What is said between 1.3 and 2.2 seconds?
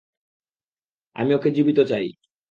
ওকে জীবিত চাই।